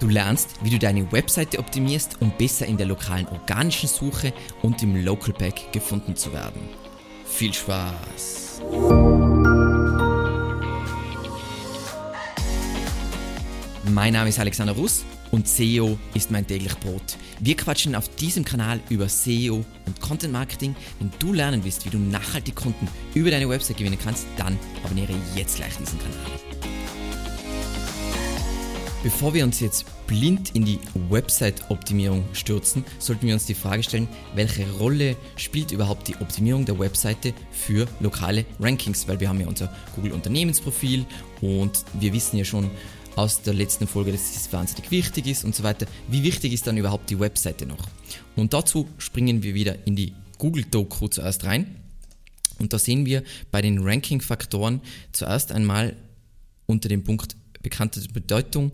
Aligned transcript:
Du 0.00 0.06
lernst, 0.06 0.50
wie 0.62 0.70
du 0.70 0.78
deine 0.78 1.10
Webseite 1.10 1.58
optimierst, 1.58 2.18
um 2.20 2.30
besser 2.38 2.66
in 2.66 2.76
der 2.76 2.86
lokalen 2.86 3.26
organischen 3.28 3.88
Suche 3.88 4.32
und 4.62 4.80
im 4.82 5.04
Local 5.04 5.34
Pack 5.34 5.72
gefunden 5.72 6.14
zu 6.14 6.32
werden. 6.32 6.68
Viel 7.26 7.52
Spaß! 7.52 8.62
Mein 13.90 14.12
Name 14.12 14.28
ist 14.28 14.38
Alexander 14.38 14.74
Russ 14.74 15.04
und 15.32 15.48
SEO 15.48 15.98
ist 16.14 16.30
mein 16.30 16.46
täglich 16.46 16.78
Brot. 16.78 17.16
Wir 17.40 17.56
quatschen 17.56 17.96
auf 17.96 18.08
diesem 18.08 18.44
Kanal 18.44 18.80
über 18.90 19.08
SEO 19.08 19.64
und 19.86 20.00
Content 20.00 20.32
Marketing. 20.32 20.76
Wenn 21.00 21.10
du 21.18 21.32
lernen 21.32 21.64
willst, 21.64 21.84
wie 21.84 21.90
du 21.90 21.98
nachhaltig 21.98 22.54
Kunden 22.54 22.86
über 23.14 23.32
deine 23.32 23.48
Website 23.48 23.78
gewinnen 23.78 23.98
kannst, 24.00 24.26
dann 24.36 24.56
abonniere 24.84 25.14
jetzt 25.34 25.56
gleich 25.56 25.76
diesen 25.76 25.98
Kanal. 25.98 26.57
Bevor 29.04 29.32
wir 29.32 29.44
uns 29.44 29.60
jetzt 29.60 29.84
blind 30.08 30.56
in 30.56 30.64
die 30.64 30.80
Website-Optimierung 31.08 32.24
stürzen, 32.32 32.84
sollten 32.98 33.28
wir 33.28 33.34
uns 33.34 33.46
die 33.46 33.54
Frage 33.54 33.84
stellen, 33.84 34.08
welche 34.34 34.68
Rolle 34.72 35.16
spielt 35.36 35.70
überhaupt 35.70 36.08
die 36.08 36.16
Optimierung 36.16 36.64
der 36.64 36.80
Webseite 36.80 37.32
für 37.52 37.86
lokale 38.00 38.44
Rankings? 38.58 39.06
Weil 39.06 39.20
wir 39.20 39.28
haben 39.28 39.40
ja 39.40 39.46
unser 39.46 39.72
Google-Unternehmensprofil 39.94 41.06
und 41.40 41.84
wir 42.00 42.12
wissen 42.12 42.38
ja 42.38 42.44
schon 42.44 42.70
aus 43.14 43.40
der 43.40 43.54
letzten 43.54 43.86
Folge, 43.86 44.10
dass 44.10 44.34
das 44.34 44.52
wahnsinnig 44.52 44.90
wichtig 44.90 45.28
ist 45.28 45.44
und 45.44 45.54
so 45.54 45.62
weiter. 45.62 45.86
Wie 46.08 46.24
wichtig 46.24 46.52
ist 46.52 46.66
dann 46.66 46.76
überhaupt 46.76 47.08
die 47.08 47.20
Webseite 47.20 47.66
noch? 47.66 47.88
Und 48.34 48.52
dazu 48.52 48.88
springen 48.98 49.44
wir 49.44 49.54
wieder 49.54 49.76
in 49.86 49.94
die 49.94 50.12
Google-Doku 50.38 51.06
zuerst 51.06 51.44
rein. 51.44 51.76
Und 52.58 52.72
da 52.72 52.80
sehen 52.80 53.06
wir 53.06 53.22
bei 53.52 53.62
den 53.62 53.78
Ranking-Faktoren 53.78 54.80
zuerst 55.12 55.52
einmal 55.52 55.94
unter 56.66 56.88
dem 56.88 57.04
Punkt 57.04 57.36
Bekanntheit 57.62 58.12
Bedeutung. 58.12 58.72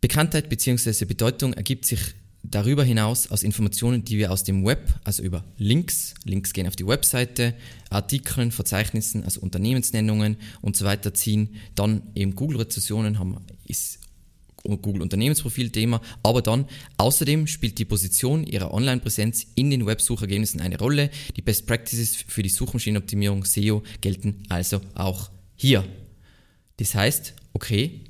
Bekanntheit 0.00 0.48
bzw. 0.48 1.04
Bedeutung 1.04 1.52
ergibt 1.54 1.86
sich 1.86 2.00
darüber 2.42 2.84
hinaus 2.84 3.30
aus 3.30 3.42
Informationen, 3.42 4.04
die 4.04 4.18
wir 4.18 4.32
aus 4.32 4.44
dem 4.44 4.64
Web, 4.64 4.98
also 5.04 5.22
über 5.22 5.44
Links, 5.58 6.14
Links 6.24 6.52
gehen 6.52 6.66
auf 6.66 6.76
die 6.76 6.86
Webseite, 6.86 7.54
Artikeln, 7.90 8.50
Verzeichnissen, 8.50 9.24
also 9.24 9.40
Unternehmensnennungen 9.40 10.36
und 10.62 10.76
so 10.76 10.84
weiter 10.84 11.12
ziehen, 11.12 11.56
dann 11.74 12.02
eben 12.14 12.34
Google-Rezessionen 12.34 13.18
ist 13.66 13.98
Google 14.62 15.02
Unternehmensprofil 15.02 15.70
Thema, 15.70 16.00
aber 16.22 16.42
dann 16.42 16.66
außerdem 16.98 17.46
spielt 17.46 17.78
die 17.78 17.86
Position 17.86 18.44
ihrer 18.44 18.74
Online-Präsenz 18.74 19.46
in 19.54 19.70
den 19.70 19.86
Websuchergebnissen 19.86 20.60
eine 20.60 20.78
Rolle. 20.78 21.10
Die 21.36 21.42
Best 21.42 21.66
Practices 21.66 22.16
für 22.16 22.42
die 22.42 22.50
Suchmaschinenoptimierung 22.50 23.44
SEO 23.44 23.82
gelten 24.00 24.42
also 24.48 24.80
auch 24.94 25.30
hier. 25.56 25.84
Das 26.76 26.94
heißt, 26.94 27.34
okay, 27.52 28.00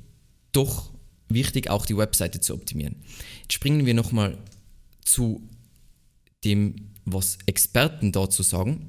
doch 0.51 0.91
wichtig, 1.29 1.69
auch 1.69 1.85
die 1.85 1.97
Webseite 1.97 2.39
zu 2.39 2.53
optimieren. 2.53 2.95
Jetzt 3.43 3.53
springen 3.53 3.85
wir 3.85 3.93
nochmal 3.93 4.37
zu 5.03 5.47
dem, 6.43 6.75
was 7.05 7.37
Experten 7.45 8.11
dazu 8.11 8.43
sagen. 8.43 8.87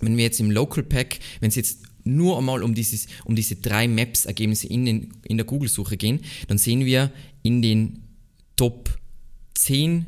Wenn 0.00 0.16
wir 0.16 0.24
jetzt 0.24 0.40
im 0.40 0.50
Local 0.50 0.82
Pack, 0.82 1.20
wenn 1.40 1.48
es 1.48 1.54
jetzt 1.54 1.82
nur 2.04 2.38
einmal 2.38 2.62
um, 2.62 2.74
dieses, 2.74 3.06
um 3.24 3.36
diese 3.36 3.56
drei 3.56 3.86
Maps-Ergebnisse 3.86 4.66
in, 4.66 5.12
in 5.22 5.36
der 5.36 5.46
Google-Suche 5.46 5.96
gehen, 5.96 6.20
dann 6.48 6.58
sehen 6.58 6.84
wir 6.84 7.12
in 7.42 7.62
den 7.62 8.02
Top 8.56 8.98
10 9.54 10.06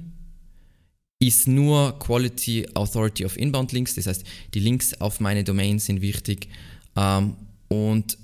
ist 1.20 1.48
nur 1.48 1.98
Quality 1.98 2.66
Authority 2.74 3.24
of 3.24 3.36
Inbound 3.36 3.72
Links, 3.72 3.94
das 3.94 4.06
heißt, 4.06 4.24
die 4.52 4.60
Links 4.60 4.94
auf 5.00 5.20
meine 5.20 5.44
Domain 5.44 5.78
sind 5.78 6.02
wichtig. 6.02 6.48
Ähm, 6.96 7.36
und 7.68 8.18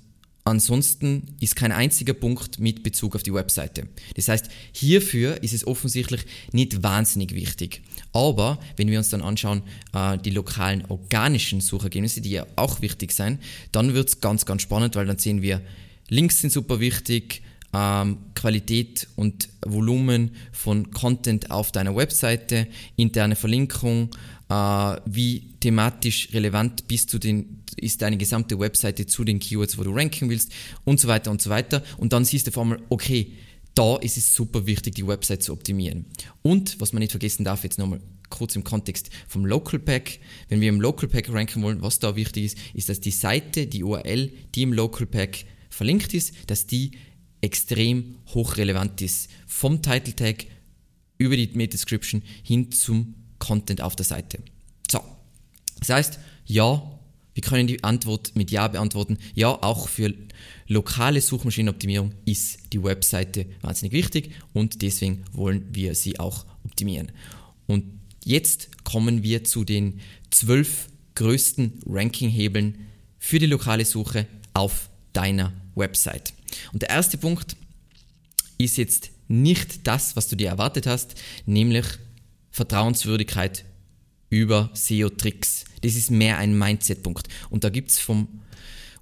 Ansonsten 0.51 1.37
ist 1.39 1.55
kein 1.55 1.71
einziger 1.71 2.13
Punkt 2.13 2.59
mit 2.59 2.83
Bezug 2.83 3.15
auf 3.15 3.23
die 3.23 3.33
Webseite. 3.33 3.87
Das 4.17 4.27
heißt, 4.27 4.49
hierfür 4.73 5.41
ist 5.45 5.55
es 5.55 5.65
offensichtlich 5.65 6.27
nicht 6.51 6.83
wahnsinnig 6.83 7.37
wichtig. 7.37 7.83
Aber 8.13 8.59
wenn 8.77 8.89
wir 8.89 8.99
uns 8.99 9.11
dann 9.11 9.23
anschauen, 9.23 9.63
äh, 9.93 10.19
die 10.19 10.31
lokalen 10.31 10.85
organischen 10.87 11.61
Suchergebnisse, 11.61 12.21
die 12.21 12.31
ja 12.31 12.47
auch 12.57 12.83
wichtig 12.83 13.13
sind, 13.13 13.39
dann 13.71 13.95
wird 13.95 14.09
es 14.09 14.21
ganz, 14.21 14.45
ganz 14.45 14.63
spannend, 14.63 14.97
weil 14.97 15.07
dann 15.07 15.19
sehen 15.19 15.41
wir, 15.41 15.61
Links 16.09 16.41
sind 16.41 16.53
super 16.53 16.81
wichtig, 16.81 17.43
ähm, 17.73 18.19
Qualität 18.35 19.07
und 19.15 19.51
Volumen 19.65 20.33
von 20.51 20.91
Content 20.91 21.53
auf 21.53 21.71
deiner 21.71 21.95
Webseite, 21.95 22.67
interne 22.97 23.37
Verlinkung, 23.37 24.11
wie 24.51 25.55
thematisch 25.61 26.29
relevant 26.33 26.89
bist 26.89 27.13
du 27.13 27.19
den, 27.19 27.63
ist 27.77 28.03
deine 28.03 28.17
gesamte 28.17 28.59
Webseite 28.59 29.07
zu 29.07 29.23
den 29.23 29.39
Keywords, 29.39 29.79
wo 29.79 29.85
du 29.85 29.93
ranken 29.93 30.29
willst 30.29 30.53
und 30.85 30.99
so 30.99 31.07
weiter 31.07 31.31
und 31.31 31.41
so 31.41 31.51
weiter. 31.51 31.83
Und 31.99 32.13
dann 32.13 32.25
siehst 32.25 32.47
du 32.47 32.51
auf 32.51 32.59
einmal, 32.59 32.83
okay, 32.89 33.33
da 33.75 33.97
ist 33.97 34.17
es 34.17 34.35
super 34.35 34.67
wichtig, 34.67 34.97
die 34.97 35.07
Website 35.07 35.45
zu 35.45 35.53
optimieren. 35.53 36.07
Und 36.43 36.81
was 36.81 36.93
man 36.93 37.01
nicht 37.01 37.13
vergessen 37.13 37.45
darf, 37.45 37.63
jetzt 37.63 37.79
nochmal 37.79 38.01
kurz 38.29 38.57
im 38.57 38.65
Kontext 38.65 39.11
vom 39.29 39.45
Local 39.45 39.79
Pack. 39.79 40.19
Wenn 40.49 40.61
wir 40.61 40.69
im 40.69 40.81
Local 40.81 41.09
Pack 41.09 41.33
ranken 41.33 41.63
wollen, 41.63 41.83
was 41.83 41.99
da 41.99 42.17
wichtig 42.17 42.45
ist, 42.47 42.59
ist, 42.75 42.89
dass 42.89 43.01
die 43.01 43.11
Seite, 43.11 43.67
die 43.67 43.85
URL, 43.85 44.33
die 44.55 44.63
im 44.63 44.73
Local 44.73 45.07
Pack 45.07 45.45
verlinkt 45.69 46.15
ist, 46.15 46.35
dass 46.47 46.67
die 46.67 46.93
extrem 47.41 48.17
hochrelevant 48.35 49.01
ist. 49.03 49.31
Vom 49.47 49.83
Title 49.83 50.15
Tag 50.15 50.47
über 51.19 51.37
die 51.37 51.51
Meta 51.55 51.73
Description 51.73 52.23
hin 52.43 52.73
zum 52.73 53.15
Content 53.41 53.81
auf 53.81 53.97
der 53.97 54.07
Seite. 54.07 54.39
So. 54.89 55.01
Das 55.81 55.89
heißt, 55.89 56.19
ja, 56.47 56.81
wir 57.35 57.43
können 57.43 57.67
die 57.67 57.83
Antwort 57.83 58.37
mit 58.37 58.53
Ja 58.53 58.69
beantworten. 58.69 59.19
Ja, 59.35 59.49
auch 59.51 59.89
für 59.89 60.15
lokale 60.69 61.21
Suchmaschinenoptimierung 61.21 62.13
ist 62.25 62.73
die 62.73 62.83
Webseite 62.83 63.47
wahnsinnig 63.61 63.93
wichtig 63.93 64.31
und 64.53 64.83
deswegen 64.83 65.25
wollen 65.33 65.67
wir 65.73 65.95
sie 65.95 66.21
auch 66.21 66.47
optimieren. 66.65 67.11
Und 67.67 67.85
jetzt 68.25 68.85
kommen 68.85 69.23
wir 69.23 69.45
zu 69.45 69.65
den 69.65 70.01
zwölf 70.31 70.89
größten 71.15 71.83
Rankinghebeln 71.87 72.87
für 73.19 73.39
die 73.39 73.47
lokale 73.47 73.85
Suche 73.85 74.27
auf 74.55 74.91
deiner 75.13 75.53
Website. 75.75 76.33
Und 76.73 76.83
der 76.83 76.91
erste 76.91 77.19
Punkt 77.19 77.57
ist 78.59 78.77
jetzt 78.77 79.11
nicht 79.29 79.87
das, 79.87 80.17
was 80.17 80.29
du 80.29 80.37
dir 80.37 80.49
erwartet 80.49 80.87
hast, 80.87 81.15
nämlich 81.47 81.87
Vertrauenswürdigkeit 82.51 83.65
über 84.29 84.71
SEO-Tricks. 84.75 85.65
Das 85.83 85.95
ist 85.95 86.11
mehr 86.11 86.39
ein 86.39 86.57
Mindset-Punkt. 86.57 87.29
Und 87.51 87.65
da 87.65 87.71
gibt 87.71 87.91
es 87.91 87.99
vom 87.99 88.29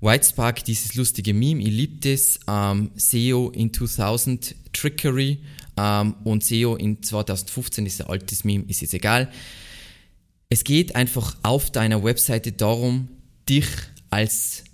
Whitespark 0.01 0.65
dieses 0.65 0.95
lustige 0.95 1.35
Meme, 1.35 1.61
ich 1.61 1.71
liebe 1.71 2.09
das, 2.09 2.39
ähm, 2.47 2.91
SEO 2.95 3.51
in 3.51 3.73
2000 3.73 4.55
Trickery 4.73 5.41
ähm, 5.77 6.15
und 6.25 6.45
SEO 6.45 6.77
in 6.77 7.03
2015 7.03 7.85
ist 7.85 8.01
ein 8.01 8.07
altes 8.07 8.45
Meme, 8.45 8.65
ist 8.69 8.81
jetzt 8.81 8.95
egal. 8.95 9.31
Es 10.51 10.65
geht 10.65 10.95
einfach 10.95 11.37
auf 11.43 11.71
deiner 11.71 12.05
Webseite 12.05 12.53
darum, 12.53 13.09
dich 13.49 13.67
als 14.11 14.65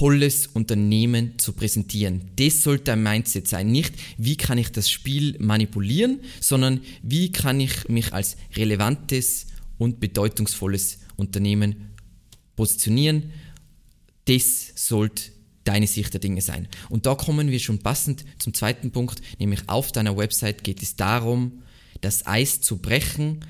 tolles 0.00 0.46
Unternehmen 0.46 1.38
zu 1.38 1.52
präsentieren. 1.52 2.30
Das 2.36 2.62
sollte 2.62 2.94
ein 2.94 3.02
Mindset 3.02 3.46
sein. 3.46 3.70
Nicht, 3.70 3.92
wie 4.16 4.34
kann 4.34 4.56
ich 4.56 4.72
das 4.72 4.88
Spiel 4.88 5.36
manipulieren, 5.38 6.20
sondern 6.40 6.80
wie 7.02 7.30
kann 7.32 7.60
ich 7.60 7.86
mich 7.90 8.14
als 8.14 8.38
relevantes 8.56 9.48
und 9.76 10.00
bedeutungsvolles 10.00 11.00
Unternehmen 11.16 11.90
positionieren. 12.56 13.30
Das 14.24 14.72
sollte 14.74 15.32
deine 15.64 15.86
Sicht 15.86 16.14
der 16.14 16.20
Dinge 16.20 16.40
sein. 16.40 16.66
Und 16.88 17.04
da 17.04 17.14
kommen 17.14 17.50
wir 17.50 17.60
schon 17.60 17.80
passend 17.80 18.24
zum 18.38 18.54
zweiten 18.54 18.92
Punkt, 18.92 19.20
nämlich 19.38 19.68
auf 19.68 19.92
deiner 19.92 20.16
Website 20.16 20.64
geht 20.64 20.82
es 20.82 20.96
darum, 20.96 21.60
das 22.00 22.26
Eis 22.26 22.62
zu 22.62 22.78
brechen 22.78 23.44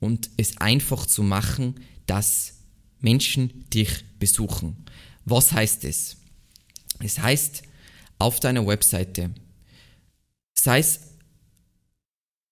und 0.00 0.28
es 0.36 0.58
einfach 0.58 1.06
zu 1.06 1.22
machen, 1.22 1.76
dass 2.04 2.58
Menschen 3.00 3.64
dich 3.70 4.04
besuchen. 4.18 4.84
Was 5.24 5.52
heißt 5.52 5.84
es? 5.84 6.16
Es 7.00 7.18
heißt, 7.18 7.62
auf 8.18 8.40
deiner 8.40 8.66
Webseite, 8.66 9.30
sei 10.54 10.78
es 10.78 11.00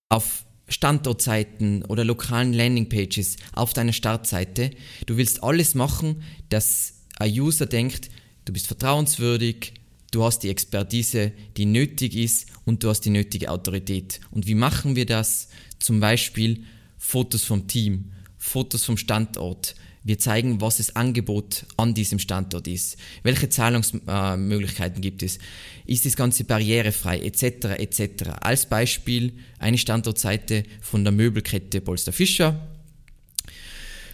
auf 0.09 0.45
Standortseiten 0.69 1.85
oder 1.85 2.05
lokalen 2.05 2.53
Landingpages, 2.53 3.37
auf 3.53 3.73
deiner 3.73 3.93
Startseite, 3.93 4.71
du 5.07 5.17
willst 5.17 5.43
alles 5.43 5.75
machen, 5.75 6.23
dass 6.49 6.95
ein 7.19 7.33
User 7.33 7.67
denkt, 7.67 8.11
du 8.45 8.53
bist 8.53 8.67
vertrauenswürdig, 8.67 9.75
du 10.11 10.25
hast 10.25 10.41
die 10.41 10.51
Expertise, 10.51 11.33
die 11.57 11.67
nötig 11.67 12.17
ist 12.17 12.49
und 12.65 12.83
du 12.83 12.89
hast 12.89 13.03
die 13.03 13.11
nötige 13.11 13.51
Autorität. 13.51 14.21
Und 14.31 14.47
wie 14.47 14.55
machen 14.55 14.97
wir 14.97 15.07
das? 15.07 15.49
Zum 15.79 16.01
Beispiel 16.01 16.65
Fotos 16.99 17.45
vom 17.45 17.67
Team, 17.69 18.13
Fotos 18.39 18.85
vom 18.85 18.97
Standort, 18.97 19.75
wir 20.05 20.19
zeigen, 20.19 20.61
was 20.61 20.79
das 20.79 20.97
Angebot 20.97 21.67
an 21.77 21.95
diesem 21.95 22.19
Standort 22.19 22.67
ist. 22.67 22.97
Welche 23.23 23.49
Zahlungsmöglichkeiten 23.49 25.01
gibt 25.01 25.23
es? 25.23 25.39
Ist 25.87 26.07
das 26.07 26.17
Ganze 26.17 26.45
barrierefrei? 26.45 27.21
Etc. 27.21 27.43
etc. 27.79 28.31
Als 28.41 28.67
Beispiel 28.67 29.35
eine 29.59 29.79
Standortseite 29.79 30.65
von 30.81 31.05
der 31.05 31.13
Möbelkette 31.13 31.81
Polster 31.81 32.13
Fischer. 32.13 32.69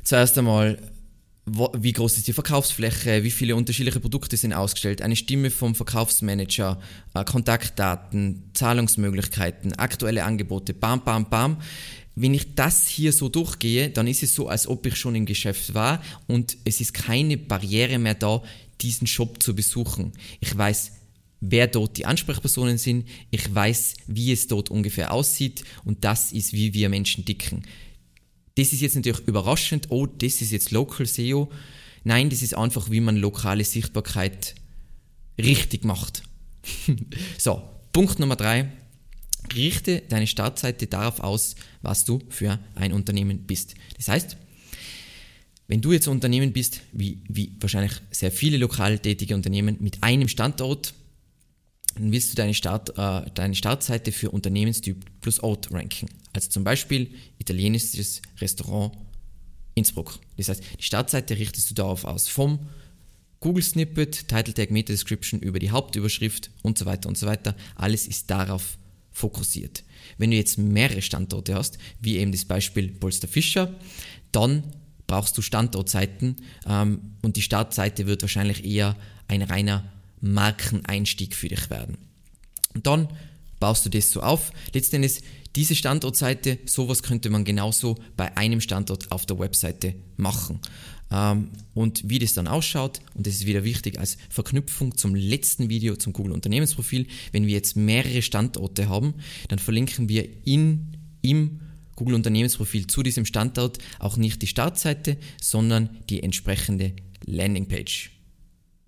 Zuerst 0.04 0.36
einmal, 0.38 0.78
wie 1.46 1.92
groß 1.92 2.18
ist 2.18 2.28
die 2.28 2.32
Verkaufsfläche, 2.32 3.24
wie 3.24 3.30
viele 3.30 3.56
unterschiedliche 3.56 4.00
Produkte 4.00 4.36
sind 4.36 4.52
ausgestellt, 4.52 5.02
eine 5.02 5.16
Stimme 5.16 5.50
vom 5.50 5.74
Verkaufsmanager, 5.74 6.80
äh, 7.14 7.24
Kontaktdaten, 7.24 8.50
Zahlungsmöglichkeiten, 8.52 9.72
aktuelle 9.74 10.24
Angebote, 10.24 10.74
bam, 10.74 11.02
bam, 11.04 11.28
bam. 11.30 11.58
Wenn 12.20 12.34
ich 12.34 12.56
das 12.56 12.88
hier 12.88 13.12
so 13.12 13.28
durchgehe, 13.28 13.90
dann 13.90 14.08
ist 14.08 14.24
es 14.24 14.34
so, 14.34 14.48
als 14.48 14.66
ob 14.66 14.84
ich 14.86 14.96
schon 14.96 15.14
im 15.14 15.24
Geschäft 15.24 15.72
war 15.72 16.02
und 16.26 16.56
es 16.64 16.80
ist 16.80 16.92
keine 16.92 17.36
Barriere 17.36 18.00
mehr 18.00 18.16
da, 18.16 18.42
diesen 18.80 19.06
Shop 19.06 19.40
zu 19.40 19.54
besuchen. 19.54 20.12
Ich 20.40 20.56
weiß, 20.56 20.90
wer 21.40 21.68
dort 21.68 21.96
die 21.96 22.06
Ansprechpersonen 22.06 22.76
sind, 22.76 23.08
ich 23.30 23.54
weiß, 23.54 23.94
wie 24.08 24.32
es 24.32 24.48
dort 24.48 24.68
ungefähr 24.68 25.12
aussieht 25.12 25.62
und 25.84 26.04
das 26.04 26.32
ist, 26.32 26.52
wie 26.52 26.74
wir 26.74 26.88
Menschen 26.88 27.24
dicken. 27.24 27.62
Das 28.56 28.72
ist 28.72 28.80
jetzt 28.80 28.96
natürlich 28.96 29.20
überraschend, 29.28 29.86
oh, 29.90 30.06
das 30.06 30.42
ist 30.42 30.50
jetzt 30.50 30.72
Local 30.72 31.06
SEO. 31.06 31.48
Nein, 32.02 32.30
das 32.30 32.42
ist 32.42 32.56
einfach, 32.56 32.90
wie 32.90 32.98
man 32.98 33.16
lokale 33.16 33.62
Sichtbarkeit 33.62 34.56
richtig 35.38 35.84
macht. 35.84 36.24
so, 37.38 37.62
Punkt 37.92 38.18
Nummer 38.18 38.34
drei. 38.34 38.72
Richte 39.54 40.02
deine 40.08 40.26
Startseite 40.26 40.86
darauf 40.86 41.20
aus, 41.20 41.54
was 41.82 42.04
du 42.04 42.20
für 42.28 42.58
ein 42.74 42.92
Unternehmen 42.92 43.46
bist. 43.46 43.74
Das 43.96 44.08
heißt, 44.08 44.36
wenn 45.68 45.80
du 45.80 45.92
jetzt 45.92 46.08
ein 46.08 46.12
Unternehmen 46.12 46.52
bist, 46.52 46.80
wie, 46.92 47.20
wie 47.28 47.52
wahrscheinlich 47.60 47.92
sehr 48.10 48.32
viele 48.32 48.56
lokal 48.56 48.98
tätige 48.98 49.34
Unternehmen 49.34 49.76
mit 49.80 50.02
einem 50.02 50.28
Standort, 50.28 50.94
dann 51.94 52.12
willst 52.12 52.32
du 52.32 52.36
deine, 52.36 52.54
Start, 52.54 52.90
äh, 52.96 53.30
deine 53.34 53.54
Startseite 53.54 54.12
für 54.12 54.30
Unternehmenstyp 54.30 55.04
plus 55.20 55.40
Ort 55.40 55.70
ranken. 55.72 56.08
Also 56.32 56.48
zum 56.48 56.64
Beispiel 56.64 57.10
italienisches 57.38 58.22
Restaurant 58.40 58.96
Innsbruck. 59.74 60.18
Das 60.36 60.48
heißt, 60.48 60.62
die 60.78 60.82
Startseite 60.82 61.38
richtest 61.38 61.70
du 61.70 61.74
darauf 61.74 62.04
aus. 62.04 62.28
Vom 62.28 62.60
Google 63.40 63.62
Snippet, 63.62 64.28
Title 64.28 64.54
Tag, 64.54 64.70
Meta 64.70 64.92
Description 64.92 65.40
über 65.40 65.58
die 65.58 65.70
Hauptüberschrift 65.70 66.50
und 66.62 66.78
so 66.78 66.86
weiter 66.86 67.08
und 67.08 67.16
so 67.16 67.26
weiter. 67.26 67.54
Alles 67.76 68.06
ist 68.06 68.30
darauf 68.30 68.78
fokussiert. 69.18 69.82
Wenn 70.16 70.30
du 70.30 70.36
jetzt 70.36 70.58
mehrere 70.58 71.02
Standorte 71.02 71.54
hast, 71.54 71.78
wie 72.00 72.18
eben 72.18 72.32
das 72.32 72.44
Beispiel 72.44 72.88
Polster 72.88 73.28
Fischer, 73.28 73.74
dann 74.32 74.62
brauchst 75.06 75.36
du 75.36 75.42
Standortseiten 75.42 76.36
ähm, 76.66 77.00
und 77.22 77.36
die 77.36 77.42
Startseite 77.42 78.06
wird 78.06 78.22
wahrscheinlich 78.22 78.64
eher 78.64 78.96
ein 79.26 79.42
reiner 79.42 79.90
Markeneinstieg 80.20 81.34
für 81.34 81.48
dich 81.48 81.68
werden. 81.70 81.98
Und 82.74 82.86
dann 82.86 83.08
baust 83.58 83.84
du 83.86 83.90
das 83.90 84.10
so 84.10 84.20
auf. 84.20 84.52
Letztendlich 84.72 85.20
diese 85.56 85.74
Standortseite, 85.74 86.58
sowas 86.66 87.02
könnte 87.02 87.30
man 87.30 87.44
genauso 87.44 87.96
bei 88.16 88.36
einem 88.36 88.60
Standort 88.60 89.10
auf 89.10 89.26
der 89.26 89.38
Webseite 89.38 89.94
machen. 90.16 90.60
Ähm, 91.10 91.48
und 91.74 92.08
wie 92.08 92.18
das 92.18 92.34
dann 92.34 92.46
ausschaut, 92.46 93.00
und 93.14 93.26
das 93.26 93.34
ist 93.34 93.46
wieder 93.46 93.64
wichtig 93.64 93.98
als 93.98 94.18
Verknüpfung 94.28 94.96
zum 94.96 95.14
letzten 95.14 95.68
Video 95.68 95.96
zum 95.96 96.12
Google 96.12 96.32
Unternehmensprofil, 96.32 97.06
wenn 97.32 97.46
wir 97.46 97.54
jetzt 97.54 97.76
mehrere 97.76 98.22
Standorte 98.22 98.88
haben, 98.88 99.14
dann 99.48 99.58
verlinken 99.58 100.08
wir 100.08 100.28
in, 100.44 100.96
im 101.22 101.60
Google 101.96 102.14
Unternehmensprofil 102.14 102.86
zu 102.86 103.02
diesem 103.02 103.24
Standort 103.24 103.78
auch 103.98 104.16
nicht 104.16 104.42
die 104.42 104.46
Startseite, 104.46 105.16
sondern 105.40 105.90
die 106.08 106.22
entsprechende 106.22 106.94
Landingpage. 107.24 108.10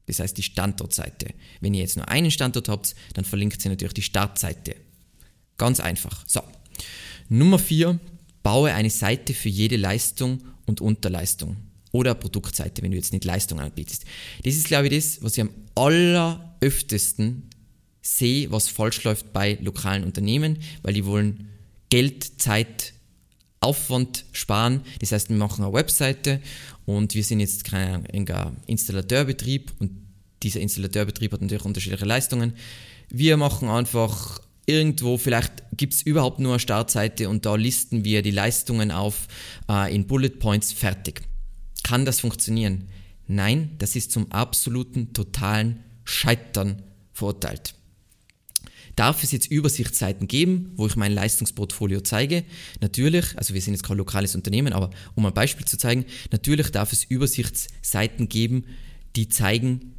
Das 0.06 0.20
heißt 0.20 0.36
die 0.36 0.42
Standortseite. 0.42 1.34
Wenn 1.60 1.74
ihr 1.74 1.82
jetzt 1.82 1.96
nur 1.96 2.08
einen 2.08 2.30
Standort 2.30 2.68
habt, 2.68 2.94
dann 3.14 3.24
verlinkt 3.24 3.64
ihr 3.64 3.70
natürlich 3.70 3.94
die 3.94 4.02
Startseite. 4.02 4.76
Ganz 5.56 5.80
einfach. 5.80 6.24
So. 6.26 6.40
Nummer 7.28 7.58
4. 7.58 7.98
Baue 8.42 8.72
eine 8.72 8.90
Seite 8.90 9.34
für 9.34 9.48
jede 9.48 9.76
Leistung 9.76 10.42
und 10.66 10.80
Unterleistung. 10.80 11.56
Oder 11.92 12.14
Produktseite, 12.14 12.82
wenn 12.82 12.92
du 12.92 12.96
jetzt 12.96 13.12
nicht 13.12 13.24
Leistung 13.24 13.60
anbietest. 13.60 14.04
Das 14.44 14.54
ist, 14.54 14.66
glaube 14.66 14.88
ich, 14.88 14.94
das, 14.94 15.22
was 15.22 15.36
ich 15.36 15.40
am 15.40 15.50
alleröftesten 15.74 17.50
sehe, 18.02 18.50
was 18.50 18.68
falsch 18.68 19.02
läuft 19.04 19.32
bei 19.32 19.58
lokalen 19.60 20.04
Unternehmen, 20.04 20.58
weil 20.82 20.94
die 20.94 21.04
wollen 21.04 21.48
Geld, 21.88 22.40
Zeit, 22.40 22.94
Aufwand 23.60 24.24
sparen. 24.32 24.80
Das 25.00 25.12
heißt, 25.12 25.28
wir 25.28 25.36
machen 25.36 25.64
eine 25.64 25.72
Webseite 25.72 26.40
und 26.86 27.14
wir 27.14 27.24
sind 27.24 27.40
jetzt 27.40 27.64
kein 27.64 28.04
Installateurbetrieb 28.66 29.72
und 29.78 29.90
dieser 30.42 30.60
Installateurbetrieb 30.60 31.32
hat 31.32 31.42
natürlich 31.42 31.64
unterschiedliche 31.64 32.06
Leistungen. 32.06 32.54
Wir 33.10 33.36
machen 33.36 33.68
einfach 33.68 34.40
irgendwo, 34.64 35.18
vielleicht 35.18 35.52
gibt 35.76 35.92
es 35.92 36.02
überhaupt 36.02 36.38
nur 36.38 36.52
eine 36.52 36.60
Startseite 36.60 37.28
und 37.28 37.44
da 37.44 37.56
listen 37.56 38.04
wir 38.04 38.22
die 38.22 38.30
Leistungen 38.30 38.90
auf 38.90 39.26
äh, 39.68 39.94
in 39.94 40.06
Bullet 40.06 40.30
Points 40.38 40.72
fertig. 40.72 41.22
Kann 41.90 42.04
das 42.04 42.20
funktionieren? 42.20 42.86
Nein, 43.26 43.70
das 43.78 43.96
ist 43.96 44.12
zum 44.12 44.30
absoluten, 44.30 45.12
totalen 45.12 45.80
Scheitern 46.04 46.84
verurteilt. 47.12 47.74
Darf 48.94 49.24
es 49.24 49.32
jetzt 49.32 49.50
Übersichtsseiten 49.50 50.28
geben, 50.28 50.70
wo 50.76 50.86
ich 50.86 50.94
mein 50.94 51.10
Leistungsportfolio 51.10 52.00
zeige? 52.02 52.44
Natürlich, 52.80 53.36
also 53.36 53.54
wir 53.54 53.60
sind 53.60 53.74
jetzt 53.74 53.82
kein 53.82 53.96
lokales 53.96 54.36
Unternehmen, 54.36 54.72
aber 54.72 54.90
um 55.16 55.26
ein 55.26 55.34
Beispiel 55.34 55.66
zu 55.66 55.78
zeigen, 55.78 56.04
natürlich 56.30 56.70
darf 56.70 56.92
es 56.92 57.02
Übersichtsseiten 57.02 58.28
geben, 58.28 58.66
die 59.16 59.28
zeigen, 59.28 59.96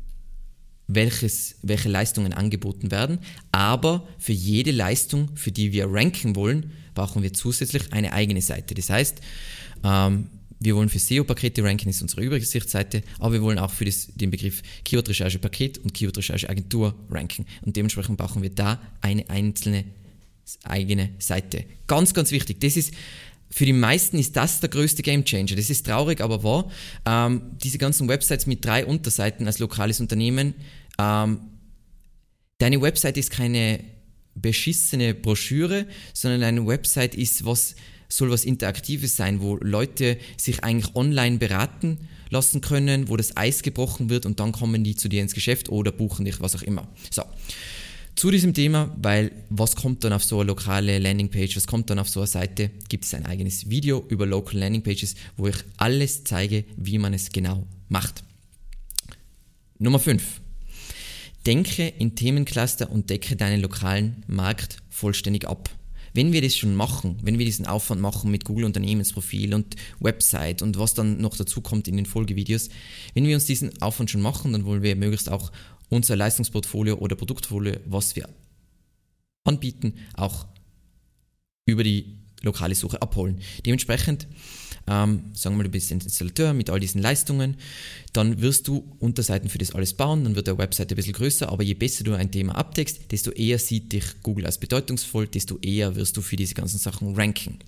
welches, 0.88 1.58
welche 1.62 1.90
Leistungen 1.90 2.32
angeboten 2.32 2.90
werden. 2.90 3.20
Aber 3.52 4.08
für 4.18 4.32
jede 4.32 4.72
Leistung, 4.72 5.36
für 5.36 5.52
die 5.52 5.74
wir 5.74 5.88
ranken 5.92 6.38
wollen, 6.38 6.72
brauchen 6.94 7.22
wir 7.22 7.34
zusätzlich 7.34 7.92
eine 7.92 8.14
eigene 8.14 8.42
Seite. 8.42 8.76
Das 8.76 8.90
heißt, 8.90 9.20
ähm, 9.84 10.30
wir 10.62 10.76
wollen 10.76 10.90
für 10.90 11.00
SEO-Pakete 11.00 11.64
ranken, 11.64 11.90
ist 11.90 12.04
unsere 12.04 12.22
Übersichtsseite, 12.22 13.02
aber 13.18 13.34
wir 13.34 13.42
wollen 13.42 13.58
auch 13.58 13.72
für 13.72 13.86
das, 13.86 14.08
den 14.14 14.30
Begriff 14.30 14.62
Keyword-Recherche-Paket 14.86 15.80
und 15.80 15.94
Keyword-Recherche-Agentur 15.94 16.94
ranken. 17.10 17.48
Und 17.64 17.76
dementsprechend 17.76 18.18
brauchen 18.18 18.44
wir 18.44 18.52
da 18.52 18.80
eine 19.02 19.28
einzelne 19.30 19.86
eigene 20.64 21.10
Seite. 21.20 21.66
Ganz, 21.88 22.14
ganz 22.14 22.32
wichtig. 22.32 22.60
Das 22.62 22.78
ist 22.78 22.94
für 23.50 23.66
die 23.66 23.74
meisten 23.74 24.18
ist 24.18 24.36
das 24.38 24.60
der 24.60 24.70
größte 24.70 25.02
Gamechanger. 25.02 25.56
Das 25.56 25.70
ist 25.70 25.86
traurig, 25.86 26.22
aber 26.22 26.44
wahr. 26.44 26.72
Ähm, 27.06 27.42
diese 27.62 27.78
ganzen 27.78 28.08
Websites 28.08 28.46
mit 28.46 28.64
drei 28.64 28.86
Unterseiten 28.86 29.46
als 29.46 29.60
lokales 29.60 30.00
Unternehmen. 30.00 30.54
Ähm, 30.98 31.42
deine 32.60 32.82
Website 32.82 33.18
ist 33.18 33.30
keine 33.30 33.82
beschissene 34.36 35.14
Broschüre, 35.14 35.86
sondern 36.14 36.44
eine 36.44 36.66
Website 36.66 37.16
ist 37.16 37.44
was 37.44 37.76
soll 38.12 38.30
was 38.30 38.44
Interaktives 38.44 39.16
sein, 39.16 39.42
wo 39.42 39.58
Leute 39.58 40.18
sich 40.38 40.64
eigentlich 40.64 40.96
online 40.96 41.38
beraten 41.38 41.98
lassen 42.30 42.62
können, 42.62 43.10
wo 43.10 43.18
das 43.18 43.36
Eis 43.38 43.64
gebrochen 43.64 44.10
wird 44.10 44.26
und 44.26 44.40
dann 44.40 44.52
kommen 44.52 44.84
die 44.84 44.96
zu 44.96 45.10
dir 45.10 45.22
ins 45.22 45.34
Geschäft 45.34 45.70
oder 45.70 45.92
buchen 45.92 46.26
dich, 46.26 46.40
was 46.40 46.56
auch 46.56 46.64
immer. 46.64 46.88
So. 47.10 47.24
Zu 48.16 48.30
diesem 48.30 48.54
Thema, 48.54 48.96
weil 49.02 49.32
was 49.50 49.76
kommt 49.76 50.04
dann 50.04 50.14
auf 50.14 50.24
so 50.24 50.40
eine 50.40 50.48
lokale 50.48 51.00
Landingpage, 51.00 51.56
was 51.56 51.66
kommt 51.66 51.90
dann 51.90 51.98
auf 51.98 52.10
so 52.10 52.20
eine 52.20 52.28
Seite, 52.28 52.70
gibt 52.90 53.06
es 53.06 53.14
ein 53.14 53.26
eigenes 53.26 53.70
Video 53.70 54.06
über 54.10 54.26
Local 54.26 54.60
Landingpages, 54.60 55.16
wo 55.38 55.48
ich 55.48 55.56
alles 55.78 56.24
zeige, 56.24 56.66
wie 56.76 56.98
man 56.98 57.14
es 57.14 57.32
genau 57.32 57.66
macht. 57.88 58.24
Nummer 59.80 60.00
5. 60.00 60.42
Denke 61.46 61.88
in 61.88 62.16
Themencluster 62.16 62.92
und 62.92 63.10
decke 63.10 63.36
deinen 63.36 63.62
lokalen 63.62 64.24
Markt 64.28 64.78
vollständig 64.90 65.48
ab. 65.48 65.70
Wenn 66.14 66.34
wir 66.34 66.42
das 66.42 66.56
schon 66.56 66.76
machen, 66.76 67.18
wenn 67.22 67.40
wir 67.40 67.46
diesen 67.46 67.66
Aufwand 67.66 68.02
machen 68.02 68.32
mit 68.32 68.46
Google 68.46 68.66
Unternehmensprofil 68.66 69.54
und 69.54 69.76
Website 70.00 70.62
und 70.62 70.78
was 70.78 70.94
dann 70.94 71.22
noch 71.22 71.38
dazu 71.38 71.62
kommt 71.62 71.88
in 71.88 71.98
den 71.98 72.06
Folgevideos, 72.06 72.70
wenn 73.14 73.26
wir 73.26 73.36
uns 73.36 73.46
diesen 73.46 73.82
Aufwand 73.82 74.10
schon 74.10 74.22
machen, 74.22 74.52
dann 74.52 74.66
wollen 74.66 74.84
wir 74.84 74.96
möglichst 74.96 75.30
auch 75.30 75.52
unser 75.90 76.16
Leistungsportfolio 76.16 76.96
oder 76.96 77.16
Produktfolio, 77.16 77.76
was 77.86 78.16
wir 78.16 78.28
anbieten, 79.44 79.96
auch 80.16 80.48
über 81.66 81.84
die 81.84 82.18
lokale 82.42 82.76
Suche 82.76 83.02
abholen. 83.02 83.40
Dementsprechend 83.66 84.28
ähm, 84.88 85.24
sagen 85.34 85.56
wir 85.56 85.58
mal, 85.58 85.64
du 85.64 85.70
bist 85.70 85.92
Installateur 85.92 86.54
mit 86.54 86.70
all 86.70 86.80
diesen 86.80 87.02
Leistungen, 87.02 87.56
dann 88.14 88.42
wirst 88.42 88.68
du 88.68 88.84
Unterseiten 89.00 89.50
für 89.50 89.58
das 89.58 89.72
alles 89.72 89.94
bauen, 89.94 90.24
dann 90.24 90.36
wird 90.36 90.48
der 90.48 90.58
Website 90.58 90.92
ein 90.92 90.96
bisschen 90.96 91.14
größer, 91.14 91.50
aber 91.50 91.64
je 91.64 91.74
besser 91.74 92.04
du 92.04 92.14
ein 92.14 92.32
Thema 92.32 92.56
abdeckst, 92.56 93.12
desto 93.12 93.32
eher 93.32 93.60
sieht 93.60 93.94
dich 93.94 94.04
Google 94.24 94.46
als 94.46 94.58
bedeutungsvoll, 94.58 95.28
desto 95.28 95.58
eher 95.60 95.96
wirst 95.96 96.18
du 96.18 96.22
für 96.22 96.36
diese 96.36 96.54
ganzen 96.54 96.78
Sachen 96.78 97.16
ranken. 97.16 97.60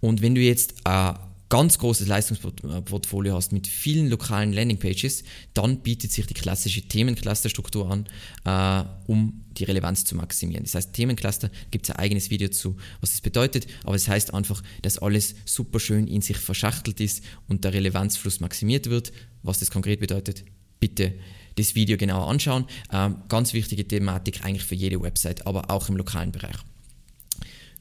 Und 0.00 0.20
wenn 0.20 0.34
du 0.34 0.40
jetzt 0.40 0.74
äh, 0.84 1.12
ganz 1.52 1.76
großes 1.76 2.06
Leistungsportfolio 2.06 3.34
hast 3.34 3.52
mit 3.52 3.66
vielen 3.66 4.08
lokalen 4.08 4.54
Landingpages, 4.54 5.22
dann 5.52 5.80
bietet 5.82 6.10
sich 6.10 6.24
die 6.24 6.32
klassische 6.32 6.80
Themenclusterstruktur 6.80 7.90
an, 7.90 8.06
äh, 8.46 8.88
um 9.06 9.44
die 9.58 9.64
Relevanz 9.64 10.06
zu 10.06 10.16
maximieren. 10.16 10.64
Das 10.64 10.74
heißt, 10.74 10.94
Themencluster 10.94 11.50
gibt 11.70 11.84
es 11.84 11.94
ein 11.94 11.98
eigenes 11.98 12.30
Video 12.30 12.48
zu, 12.48 12.78
was 13.02 13.10
das 13.10 13.20
bedeutet, 13.20 13.66
aber 13.84 13.96
es 13.96 14.04
das 14.04 14.14
heißt 14.14 14.32
einfach, 14.32 14.62
dass 14.80 14.96
alles 14.96 15.34
super 15.44 15.78
schön 15.78 16.06
in 16.06 16.22
sich 16.22 16.38
verschachtelt 16.38 17.02
ist 17.02 17.22
und 17.48 17.64
der 17.64 17.74
Relevanzfluss 17.74 18.40
maximiert 18.40 18.88
wird. 18.88 19.12
Was 19.42 19.58
das 19.58 19.70
konkret 19.70 20.00
bedeutet, 20.00 20.46
bitte 20.80 21.12
das 21.56 21.74
Video 21.74 21.98
genauer 21.98 22.28
anschauen. 22.28 22.64
Ähm, 22.90 23.16
ganz 23.28 23.52
wichtige 23.52 23.86
Thematik 23.86 24.42
eigentlich 24.42 24.64
für 24.64 24.74
jede 24.74 25.02
Website, 25.02 25.46
aber 25.46 25.70
auch 25.70 25.90
im 25.90 25.98
lokalen 25.98 26.32
Bereich. 26.32 26.56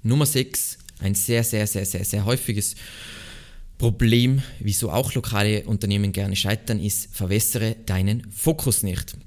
Nummer 0.04 0.26
6, 0.26 0.78
ein 1.00 1.16
sehr, 1.16 1.46
sehr, 1.46 1.66
sehr, 1.68 1.86
sehr, 1.86 2.04
sehr 2.04 2.26
häufiges 2.26 2.76
Problem, 3.82 4.44
wieso 4.60 4.92
auch 4.92 5.16
lokale 5.16 5.64
Unternehmen 5.64 6.12
gerne 6.12 6.36
scheitern, 6.36 6.80
ist, 6.80 7.16
verwässere 7.16 7.76
deinen 7.88 8.30
Fokus 8.30 8.84
nicht. 8.84 9.18